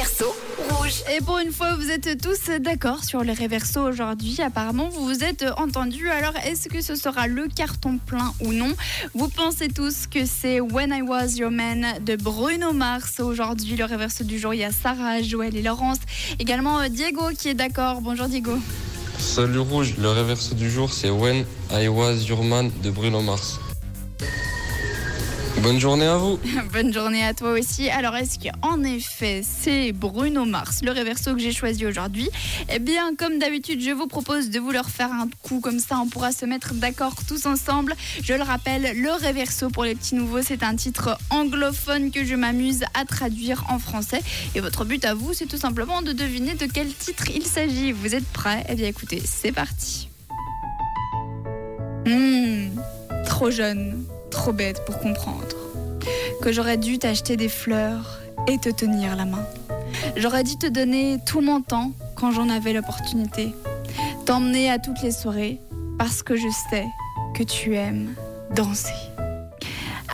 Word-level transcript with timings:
réverso 0.00 0.34
rouge. 0.70 1.02
Et 1.14 1.20
pour 1.20 1.38
une 1.38 1.52
fois, 1.52 1.74
vous 1.74 1.90
êtes 1.90 2.22
tous 2.22 2.50
d'accord 2.60 3.04
sur 3.04 3.22
les 3.22 3.34
réversos 3.34 3.76
aujourd'hui. 3.76 4.40
Apparemment, 4.40 4.88
vous 4.88 5.04
vous 5.04 5.24
êtes 5.24 5.44
entendus. 5.58 6.08
Alors, 6.08 6.32
est-ce 6.46 6.70
que 6.70 6.80
ce 6.80 6.94
sera 6.94 7.26
le 7.26 7.48
carton 7.48 7.98
plein 7.98 8.32
ou 8.40 8.54
non? 8.54 8.72
Vous 9.14 9.28
pensez 9.28 9.68
tous 9.68 10.06
que 10.06 10.24
c'est 10.24 10.58
When 10.60 10.90
I 10.90 11.02
Was 11.02 11.36
Your 11.36 11.50
Man 11.50 11.86
de 12.00 12.16
Bruno 12.16 12.72
Mars. 12.72 13.20
Aujourd'hui, 13.20 13.76
le 13.76 13.84
réverso 13.84 14.24
du 14.24 14.38
jour, 14.38 14.54
il 14.54 14.60
y 14.60 14.64
a 14.64 14.72
Sarah, 14.72 15.20
Joël 15.20 15.54
et 15.54 15.62
Laurence. 15.62 15.98
Également 16.38 16.78
euh, 16.80 16.88
Diego 16.88 17.24
qui 17.38 17.50
est 17.50 17.54
d'accord. 17.54 18.00
Bonjour 18.00 18.26
Diego. 18.26 18.52
Salut 19.18 19.58
Rouge, 19.58 19.96
le 19.98 20.08
réverso 20.08 20.54
du 20.54 20.70
jour 20.70 20.90
c'est 20.90 21.10
When 21.10 21.44
I 21.70 21.88
Was 21.88 22.24
Your 22.26 22.42
Man 22.42 22.70
de 22.82 22.90
Bruno 22.90 23.20
Mars. 23.20 23.60
Bonne 25.62 25.78
journée 25.78 26.06
à 26.06 26.16
vous. 26.16 26.38
Bonne 26.72 26.90
journée 26.90 27.22
à 27.22 27.34
toi 27.34 27.52
aussi. 27.52 27.90
Alors, 27.90 28.16
est-ce 28.16 28.38
qu'en 28.38 28.82
effet, 28.82 29.42
c'est 29.44 29.92
Bruno 29.92 30.46
Mars, 30.46 30.80
le 30.82 30.90
réverso 30.90 31.34
que 31.34 31.40
j'ai 31.40 31.52
choisi 31.52 31.84
aujourd'hui? 31.84 32.30
Eh 32.72 32.78
bien, 32.78 33.14
comme 33.14 33.38
d'habitude, 33.38 33.82
je 33.82 33.90
vous 33.90 34.06
propose 34.06 34.48
de 34.48 34.58
vous 34.58 34.70
leur 34.70 34.88
faire 34.88 35.12
un 35.12 35.28
coup 35.42 35.60
comme 35.60 35.78
ça, 35.78 35.98
on 35.98 36.08
pourra 36.08 36.32
se 36.32 36.46
mettre 36.46 36.72
d'accord 36.72 37.14
tous 37.28 37.44
ensemble. 37.44 37.94
Je 38.22 38.32
le 38.32 38.42
rappelle, 38.42 38.98
le 38.98 39.10
réverso 39.10 39.68
pour 39.68 39.84
les 39.84 39.94
petits 39.94 40.14
nouveaux, 40.14 40.40
c'est 40.40 40.62
un 40.62 40.76
titre 40.76 41.18
anglophone 41.28 42.10
que 42.10 42.24
je 42.24 42.36
m'amuse 42.36 42.84
à 42.94 43.04
traduire 43.04 43.64
en 43.68 43.78
français. 43.78 44.22
Et 44.54 44.60
votre 44.60 44.86
but 44.86 45.04
à 45.04 45.12
vous, 45.12 45.34
c'est 45.34 45.46
tout 45.46 45.58
simplement 45.58 46.00
de 46.00 46.12
deviner 46.12 46.54
de 46.54 46.66
quel 46.66 46.92
titre 46.94 47.24
il 47.34 47.44
s'agit. 47.44 47.92
Vous 47.92 48.14
êtes 48.14 48.26
prêts? 48.28 48.64
Eh 48.70 48.76
bien, 48.76 48.88
écoutez, 48.88 49.20
c'est 49.24 49.52
parti. 49.52 50.08
Hmm, 52.06 52.70
trop 53.26 53.50
jeune 53.50 54.06
trop 54.30 54.52
bête 54.52 54.84
pour 54.84 54.98
comprendre 54.98 55.46
que 56.40 56.52
j'aurais 56.52 56.76
dû 56.76 56.98
t'acheter 56.98 57.36
des 57.36 57.48
fleurs 57.48 58.20
et 58.46 58.58
te 58.58 58.70
tenir 58.70 59.16
la 59.16 59.26
main. 59.26 59.44
J'aurais 60.16 60.44
dû 60.44 60.56
te 60.56 60.66
donner 60.66 61.18
tout 61.26 61.40
mon 61.40 61.60
temps 61.60 61.92
quand 62.14 62.30
j'en 62.30 62.48
avais 62.48 62.72
l'opportunité. 62.72 63.54
T'emmener 64.24 64.70
à 64.70 64.78
toutes 64.78 65.02
les 65.02 65.12
soirées 65.12 65.60
parce 65.98 66.22
que 66.22 66.36
je 66.36 66.48
sais 66.70 66.86
que 67.34 67.42
tu 67.42 67.74
aimes 67.74 68.14
danser. 68.54 68.94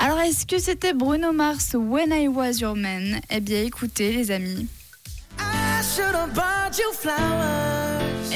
Alors 0.00 0.20
est-ce 0.20 0.46
que 0.46 0.58
c'était 0.58 0.92
Bruno 0.92 1.32
Mars 1.32 1.74
When 1.74 2.12
I 2.12 2.28
Was 2.28 2.58
Your 2.58 2.76
Man? 2.76 3.20
Eh 3.30 3.40
bien 3.40 3.62
écoutez 3.62 4.12
les 4.12 4.30
amis. 4.30 4.68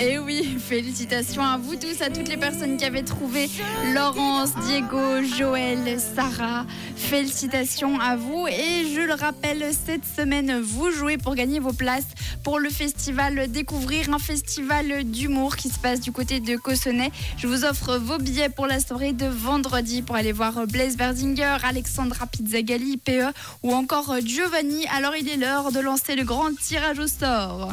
Et 0.03 0.13
eh 0.13 0.19
oui, 0.19 0.57
félicitations 0.59 1.43
à 1.43 1.59
vous 1.59 1.77
tous, 1.77 2.01
à 2.01 2.09
toutes 2.09 2.29
les 2.29 2.39
personnes 2.39 2.79
qui 2.79 2.87
avaient 2.87 3.03
trouvé 3.03 3.51
Laurence, 3.93 4.55
Diego, 4.67 5.23
Joël, 5.23 6.01
Sarah. 6.01 6.65
Félicitations 6.97 8.01
à 8.01 8.17
vous. 8.17 8.47
Et 8.49 8.95
je 8.95 9.03
le 9.03 9.13
rappelle, 9.13 9.63
cette 9.75 10.07
semaine, 10.07 10.59
vous 10.59 10.91
jouez 10.91 11.19
pour 11.19 11.35
gagner 11.35 11.61
vos 11.61 11.75
places 11.75 12.07
pour 12.43 12.59
le 12.59 12.71
festival 12.71 13.53
Découvrir, 13.53 14.09
un 14.09 14.19
festival 14.19 15.05
d'humour 15.05 15.57
qui 15.57 15.69
se 15.69 15.79
passe 15.79 16.01
du 16.01 16.13
côté 16.13 16.41
de 16.41 16.57
Cossonay. 16.57 17.11
Je 17.37 17.47
vous 17.47 17.67
offre 17.67 17.99
vos 17.99 18.17
billets 18.17 18.49
pour 18.49 18.67
la 18.67 18.81
soirée 18.81 19.13
de 19.13 19.27
vendredi 19.27 20.01
pour 20.01 20.17
aller 20.17 20.33
voir 20.33 20.67
Blaise 20.67 20.97
Berzinger, 20.97 21.59
Alexandra 21.63 22.27
Pizzagalli, 22.27 22.97
PE 22.97 23.33
ou 23.63 23.75
encore 23.75 24.15
Giovanni. 24.25 24.87
Alors 24.97 25.15
il 25.15 25.29
est 25.29 25.37
l'heure 25.37 25.73
de 25.73 25.81
lancer 25.81 26.17
le 26.17 26.25
grand 26.25 26.57
tirage 26.57 26.99
au 26.99 27.07
sort. 27.07 27.71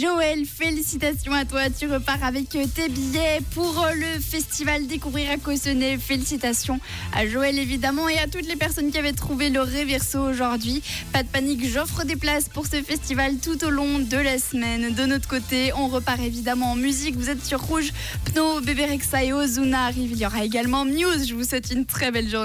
Joël, 0.00 0.44
félicitations 0.44 1.32
à 1.32 1.44
toi, 1.44 1.70
tu 1.70 1.86
repars 1.86 2.22
avec 2.24 2.48
tes 2.48 2.88
billets 2.88 3.40
pour 3.54 3.86
le 3.94 4.20
festival 4.20 4.86
Découvrir 4.86 5.30
à 5.30 5.36
Cossonay. 5.36 5.98
Félicitations 5.98 6.80
à 7.14 7.26
Joël 7.26 7.58
évidemment 7.58 8.08
et 8.08 8.18
à 8.18 8.26
toutes 8.26 8.46
les 8.46 8.56
personnes 8.56 8.90
qui 8.90 8.98
avaient 8.98 9.12
trouvé 9.12 9.50
le 9.50 9.60
réverso 9.60 10.18
aujourd'hui. 10.18 10.82
Pas 11.12 11.22
de 11.22 11.28
panique, 11.28 11.68
j'offre 11.68 12.04
des 12.04 12.16
places 12.16 12.48
pour 12.48 12.66
ce 12.66 12.82
festival 12.82 13.36
tout 13.36 13.62
au 13.64 13.70
long 13.70 13.98
de 14.00 14.16
la 14.16 14.38
semaine. 14.38 14.94
De 14.94 15.04
notre 15.04 15.28
côté, 15.28 15.72
on 15.76 15.86
repart 15.86 16.20
évidemment 16.20 16.72
en 16.72 16.76
musique. 16.76 17.16
Vous 17.16 17.30
êtes 17.30 17.44
sur 17.44 17.60
Rouge, 17.60 17.92
Pno, 18.24 18.60
Bébé 18.62 18.86
Rexa 18.86 19.22
et 19.22 19.32
Ozuna. 19.32 19.90
Il 19.96 20.16
y 20.16 20.26
aura 20.26 20.44
également 20.44 20.84
Muse. 20.84 21.28
Je 21.28 21.34
vous 21.34 21.44
souhaite 21.44 21.70
une 21.70 21.86
très 21.86 22.10
belle 22.10 22.28
journée. 22.28 22.42